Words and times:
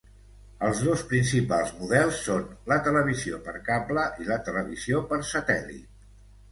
Els 0.69 0.79
dos 0.85 1.03
principals 1.11 1.75
models 1.83 2.23
són 2.29 2.49
la 2.73 2.79
televisió 2.89 3.41
per 3.51 3.57
cable 3.71 4.09
i 4.25 4.29
la 4.33 4.43
televisió 4.51 5.07
per 5.15 5.23
satèl·lit. 5.37 5.91